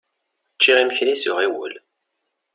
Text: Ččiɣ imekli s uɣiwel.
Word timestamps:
Ččiɣ 0.55 0.77
imekli 0.79 1.15
s 1.21 1.23
uɣiwel. 1.31 1.73